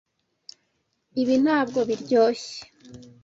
[1.21, 2.57] Ibi ntabwo biryoshye.